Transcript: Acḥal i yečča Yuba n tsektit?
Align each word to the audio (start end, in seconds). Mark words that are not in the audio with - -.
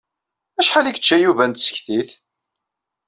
Acḥal 0.59 0.85
i 0.87 0.91
yečča 0.93 1.17
Yuba 1.17 1.45
n 1.47 1.51
tsektit? 1.53 2.09